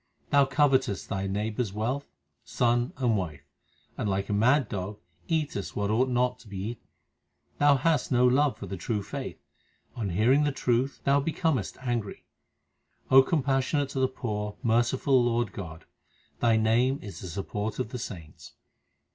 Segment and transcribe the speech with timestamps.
[0.33, 2.05] X 2 308 THE SIKH RELIGION Thou covetest thy neighbour s wealth,
[2.43, 3.45] son, and wife,
[3.99, 6.87] and like a mad dog eatest what ought not to be eaten.
[7.59, 9.37] Thou hast no love for the true faith;
[9.95, 12.25] on hearing the truth thou becomest angry.
[13.11, 15.85] O compassionate to the poor, merciful Lord God,
[16.39, 18.53] Thy name is the support of the saints.